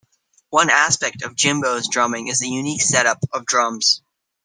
One 0.49 0.71
aspect 0.71 1.21
of 1.21 1.35
Jimbo's 1.35 1.87
drumming 1.87 2.25
is 2.27 2.39
the 2.39 2.49
unique 2.49 2.81
setup 2.81 3.19
of 3.33 3.45
drums. 3.45 4.01